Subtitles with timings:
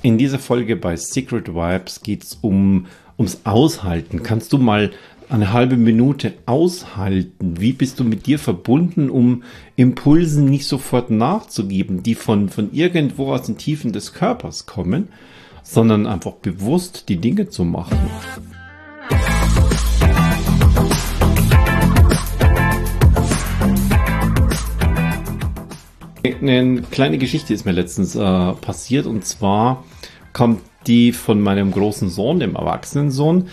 [0.00, 2.86] In dieser Folge bei Secret Vibes geht es um,
[3.18, 4.22] ums Aushalten.
[4.22, 4.92] Kannst du mal
[5.28, 7.60] eine halbe Minute aushalten?
[7.60, 9.42] Wie bist du mit dir verbunden, um
[9.74, 15.08] Impulsen nicht sofort nachzugeben, die von, von irgendwo aus den Tiefen des Körpers kommen,
[15.64, 17.98] sondern einfach bewusst die Dinge zu machen?
[26.22, 29.84] Eine kleine Geschichte ist mir letztens äh, passiert und zwar
[30.32, 33.48] kommt die von meinem großen Sohn, dem Erwachsenensohn.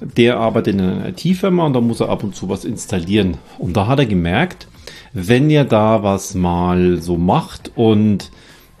[0.00, 3.38] Der arbeitet in einer IT-Firma und da muss er ab und zu was installieren.
[3.58, 4.68] Und da hat er gemerkt,
[5.12, 8.30] wenn er da was mal so macht und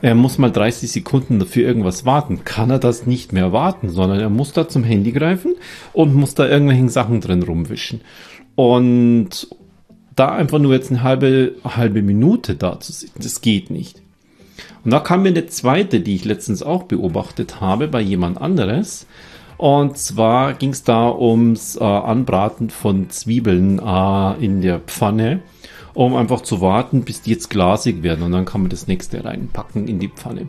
[0.02, 4.20] er muss mal 30 Sekunden für irgendwas warten, kann er das nicht mehr warten, sondern
[4.20, 5.54] er muss da zum Handy greifen
[5.94, 8.02] und muss da irgendwelchen Sachen drin rumwischen.
[8.54, 9.48] Und
[10.16, 14.02] da einfach nur jetzt eine halbe, halbe Minute da zu sitzen, das geht nicht.
[14.84, 19.06] Und da kam mir eine zweite, die ich letztens auch beobachtet habe bei jemand anderes.
[19.58, 25.40] Und zwar ging es da ums äh, Anbraten von Zwiebeln äh, in der Pfanne,
[25.94, 28.22] um einfach zu warten, bis die jetzt glasig werden.
[28.22, 30.48] Und dann kann man das nächste reinpacken in die Pfanne.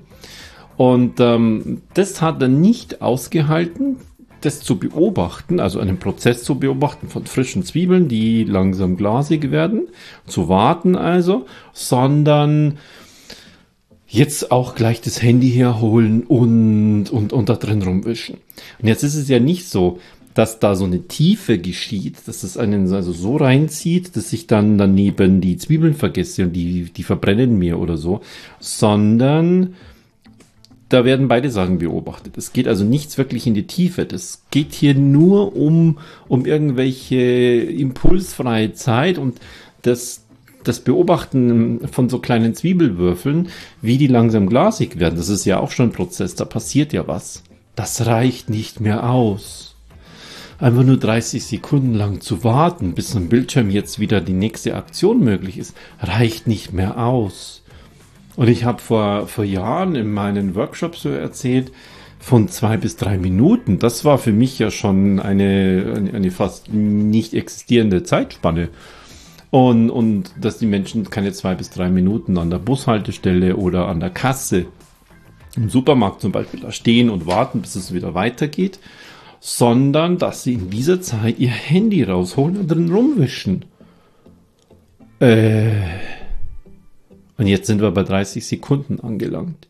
[0.75, 3.97] Und ähm, das hat er nicht ausgehalten,
[4.47, 9.87] das zu beobachten, also einen Prozess zu beobachten von frischen Zwiebeln, die langsam glasig werden,
[10.25, 12.77] zu warten also, sondern
[14.07, 18.37] jetzt auch gleich das Handy herholen und, und, und da drin rumwischen.
[18.81, 19.99] Und jetzt ist es ja nicht so,
[20.33, 24.77] dass da so eine Tiefe geschieht, dass es einen also so reinzieht, dass ich dann
[24.77, 28.21] daneben die Zwiebeln vergesse und die, die verbrennen mir oder so,
[28.59, 29.75] sondern
[30.89, 32.37] da werden beide Sachen beobachtet.
[32.37, 34.05] Es geht also nichts wirklich in die Tiefe.
[34.05, 39.39] Das geht hier nur um, um irgendwelche impulsfreie Zeit und
[39.81, 40.23] das,
[40.63, 43.49] das Beobachten von so kleinen Zwiebelwürfeln,
[43.81, 45.17] wie die langsam glasig werden.
[45.17, 46.35] Das ist ja auch schon ein Prozess.
[46.35, 47.43] Da passiert ja was.
[47.75, 49.75] Das reicht nicht mehr aus.
[50.59, 55.23] Einfach nur 30 Sekunden lang zu warten, bis am Bildschirm jetzt wieder die nächste Aktion
[55.23, 57.61] möglich ist, reicht nicht mehr aus.
[58.37, 61.71] Und ich habe vor, vor Jahren in meinen Workshops so erzählt,
[62.19, 63.79] von zwei bis drei Minuten.
[63.79, 68.69] Das war für mich ja schon eine, eine, eine fast nicht existierende Zeitspanne.
[69.49, 73.99] Und, und dass die Menschen keine zwei bis drei Minuten an der Bushaltestelle oder an
[73.99, 74.65] der Kasse
[75.55, 78.77] im Supermarkt zum Beispiel da stehen und warten, bis es wieder weitergeht,
[79.39, 83.65] sondern dass sie in dieser Zeit ihr Handy rausholen und drin rumwischen.
[85.19, 86.06] Äh
[87.37, 89.67] und jetzt sind wir bei 30 Sekunden angelangt.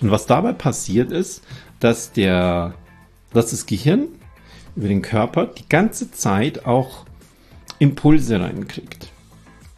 [0.00, 1.42] Und was dabei passiert ist,
[1.80, 2.74] dass der,
[3.32, 4.08] dass das Gehirn
[4.76, 7.04] über den Körper die ganze Zeit auch
[7.78, 9.10] Impulse reinkriegt.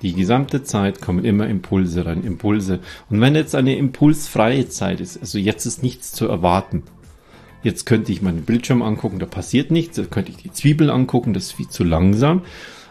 [0.03, 2.81] Die gesamte Zeit kommen immer Impulse rein, Impulse.
[3.11, 6.85] Und wenn jetzt eine impulsfreie Zeit ist, also jetzt ist nichts zu erwarten.
[7.63, 9.97] Jetzt könnte ich meinen Bildschirm angucken, da passiert nichts.
[9.97, 12.43] Da könnte ich die Zwiebel angucken, das ist viel zu langsam.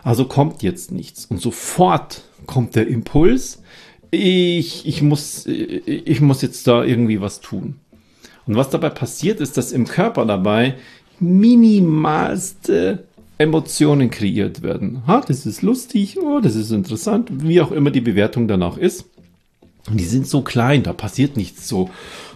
[0.04, 1.26] Also kommt jetzt nichts.
[1.26, 3.64] Und sofort kommt der Impuls,
[4.12, 7.76] ich, ich, muss, ich muss jetzt da irgendwie was tun.
[8.48, 10.76] Und was dabei passiert, ist, dass im Körper dabei
[11.20, 13.04] minimalste
[13.38, 15.04] Emotionen kreiert werden.
[15.08, 19.06] Ha, das ist lustig, oh, das ist interessant, wie auch immer die Bewertung danach ist.
[19.90, 21.90] Und die sind so klein, da passiert nichts so,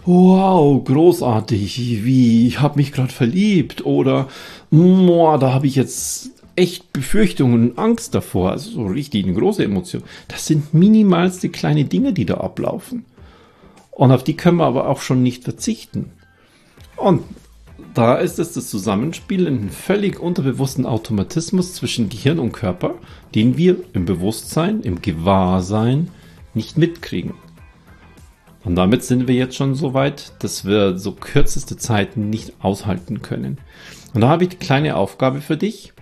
[0.06, 4.28] wow, großartig, wie, ich habe mich gerade verliebt oder,
[4.70, 9.64] boah, da habe ich jetzt echt Befürchtungen und Angst davor, also so richtig eine große
[9.64, 10.02] Emotion.
[10.28, 13.04] Das sind minimalste kleine Dinge, die da ablaufen.
[13.90, 16.10] Und auf die können wir aber auch schon nicht verzichten.
[16.96, 17.22] Und
[17.94, 22.94] da ist es das Zusammenspiel in einem völlig unterbewussten Automatismus zwischen Gehirn und Körper,
[23.34, 26.10] den wir im Bewusstsein, im Gewahrsein
[26.54, 27.34] nicht mitkriegen.
[28.64, 33.22] Und damit sind wir jetzt schon so weit, dass wir so kürzeste Zeiten nicht aushalten
[33.22, 33.58] können.
[34.14, 35.93] Und da habe ich die kleine Aufgabe für dich.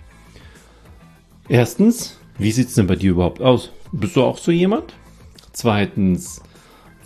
[1.48, 3.70] Erstens, wie sieht es denn bei dir überhaupt aus?
[3.92, 4.94] Bist du auch so jemand?
[5.52, 6.40] Zweitens,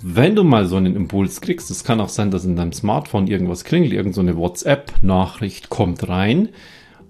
[0.02, 3.26] wenn du mal so einen Impuls kriegst, es kann auch sein, dass in deinem Smartphone
[3.26, 6.50] irgendwas klingelt, irgendeine so WhatsApp-Nachricht kommt rein.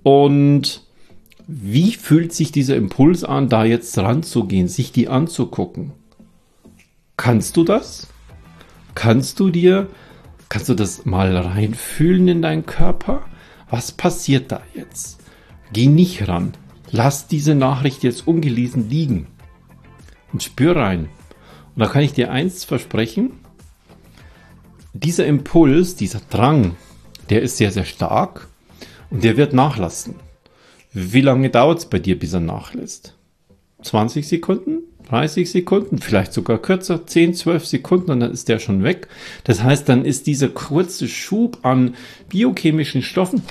[0.03, 0.83] Und
[1.47, 5.93] wie fühlt sich dieser Impuls an, da jetzt ranzugehen, sich die anzugucken?
[7.17, 8.09] Kannst du das?
[8.95, 9.89] Kannst du dir,
[10.49, 13.23] kannst du das mal reinfühlen in deinen Körper?
[13.69, 15.21] Was passiert da jetzt?
[15.73, 16.53] Geh nicht ran.
[16.91, 19.27] Lass diese Nachricht jetzt ungelesen liegen
[20.33, 21.09] und spür rein.
[21.75, 23.33] Und da kann ich dir eins versprechen.
[24.93, 26.77] Dieser Impuls, dieser Drang,
[27.29, 28.49] der ist sehr, sehr stark
[29.11, 30.15] und der wird nachlassen.
[30.93, 33.15] Wie lange dauert es bei dir, bis er nachlässt?
[33.83, 34.79] 20 Sekunden,
[35.09, 39.09] 30 Sekunden, vielleicht sogar kürzer, 10, 12 Sekunden und dann ist der schon weg.
[39.45, 41.95] Das heißt, dann ist dieser kurze Schub an
[42.29, 43.43] biochemischen Stoffen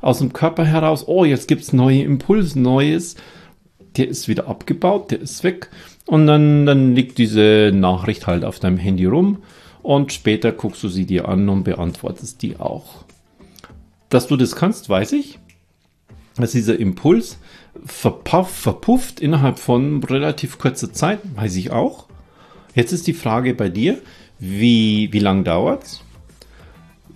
[0.00, 3.16] aus dem Körper heraus, oh, jetzt gibt's neue Impulse, Neues,
[3.96, 5.70] der ist wieder abgebaut, der ist weg
[6.06, 9.42] und dann, dann liegt diese Nachricht halt auf deinem Handy rum
[9.82, 13.04] und später guckst du sie dir an und beantwortest die auch.
[14.08, 15.38] Dass du das kannst, weiß ich.
[16.36, 17.38] Dass dieser Impuls
[17.84, 22.06] verpuff, verpufft innerhalb von relativ kurzer Zeit, weiß ich auch.
[22.74, 23.98] Jetzt ist die Frage bei dir,
[24.38, 26.02] wie, wie lang dauert's?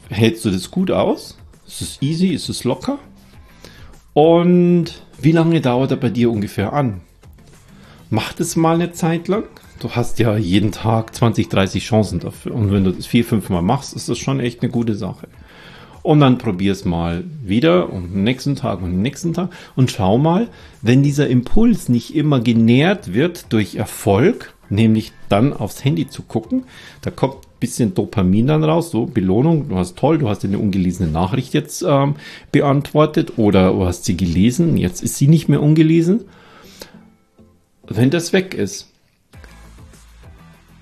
[0.09, 1.40] Hältst du das gut aus?
[1.71, 2.29] Ist es easy?
[2.29, 2.99] Ist es locker?
[4.13, 4.87] Und
[5.23, 7.01] wie lange dauert er bei dir ungefähr an?
[8.11, 9.45] Mach das mal eine Zeit lang.
[9.79, 12.57] Du hast ja jeden Tag 20, 30 Chancen dafür.
[12.57, 15.29] Und wenn du das vier, fünf Mal machst, ist das schon echt eine gute Sache.
[16.03, 19.93] Und dann probier es mal wieder und den nächsten Tag und den nächsten Tag und
[19.93, 20.49] schau mal,
[20.83, 26.65] wenn dieser Impuls nicht immer genährt wird durch Erfolg, nämlich dann aufs Handy zu gucken,
[27.03, 31.11] da kommt bisschen Dopamin dann raus, so Belohnung, du hast toll, du hast eine ungelesene
[31.11, 32.17] Nachricht jetzt ähm,
[32.51, 36.25] beantwortet oder du hast sie gelesen, jetzt ist sie nicht mehr ungelesen.
[37.87, 38.89] Wenn das weg ist,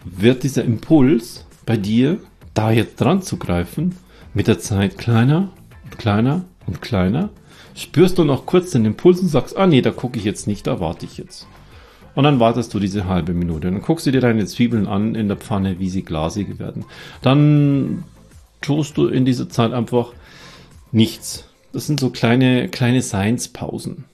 [0.05, 2.19] wird dieser Impuls bei dir,
[2.55, 3.97] da jetzt dran zu greifen,
[4.33, 5.51] mit der Zeit kleiner
[5.85, 7.31] und kleiner und kleiner.
[7.75, 10.67] Spürst du noch kurz den Impuls und sagst, ah nee, da gucke ich jetzt nicht,
[10.67, 11.47] da warte ich jetzt.
[12.19, 13.71] Und dann wartest du diese halbe Minute.
[13.71, 16.85] Dann guckst du dir deine Zwiebeln an in der Pfanne, wie sie glasig werden.
[17.23, 18.03] Dann
[18.61, 20.15] tust du in dieser Zeit einfach
[20.91, 21.49] nichts.
[21.73, 24.07] Das sind so kleine, kleine Seinspausen.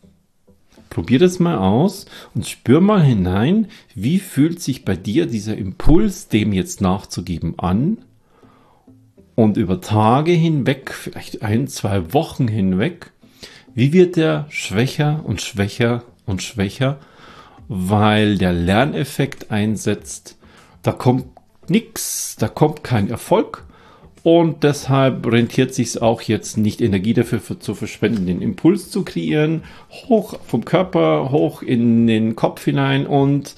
[0.90, 2.04] Probier das mal aus
[2.34, 7.96] und spür mal hinein, wie fühlt sich bei dir dieser Impuls, dem jetzt nachzugeben, an.
[9.34, 13.12] Und über Tage hinweg, vielleicht ein, zwei Wochen hinweg,
[13.74, 16.98] wie wird der schwächer und schwächer und schwächer
[17.68, 20.36] weil der Lerneffekt einsetzt.
[20.82, 21.26] Da kommt
[21.68, 23.64] nichts, da kommt kein Erfolg
[24.22, 29.04] und deshalb rentiert sich auch jetzt nicht Energie dafür für, zu verschwenden, den Impuls zu
[29.04, 29.62] kreieren,
[30.08, 33.54] hoch vom Körper, hoch in den Kopf hinein und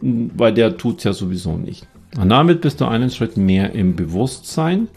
[0.00, 1.86] weil der tut es ja sowieso nicht.
[2.18, 4.88] Und damit bist du einen Schritt mehr im Bewusstsein,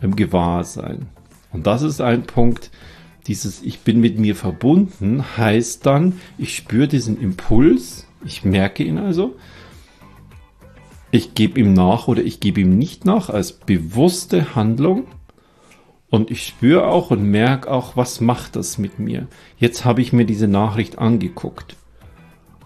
[0.00, 1.06] im Gewahrsein.
[1.52, 2.70] Und das ist ein Punkt,
[3.28, 8.98] dieses Ich bin mit mir verbunden heißt dann, ich spüre diesen Impuls, ich merke ihn
[8.98, 9.36] also,
[11.10, 15.06] ich gebe ihm nach oder ich gebe ihm nicht nach als bewusste Handlung
[16.10, 19.26] und ich spüre auch und merke auch, was macht das mit mir.
[19.58, 21.76] Jetzt habe ich mir diese Nachricht angeguckt.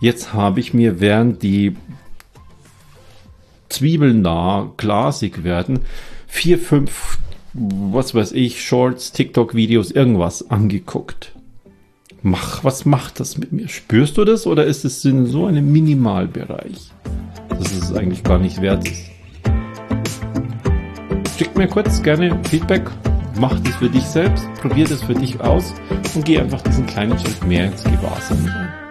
[0.01, 1.77] Jetzt habe ich mir, während die
[3.69, 5.81] Zwiebeln da glasig werden,
[6.27, 7.12] vier, fünf
[7.55, 11.33] was weiß ich, Shorts, TikTok-Videos, irgendwas angeguckt.
[12.23, 13.69] Mach, was macht das mit mir?
[13.69, 16.93] Spürst du das oder ist es in so einem Minimalbereich,
[17.49, 19.11] dass es eigentlich gar nicht wert ist?
[21.37, 22.89] Schick mir kurz gerne Feedback,
[23.39, 25.75] mach das für dich selbst, probier das für dich aus
[26.15, 28.82] und geh einfach diesen kleinen Schritt mehr ins Gewahrsam rein.